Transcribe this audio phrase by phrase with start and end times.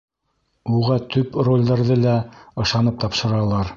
[0.77, 2.17] Уға төп ролдәрҙе лә
[2.65, 3.69] ышанып тапшыралар.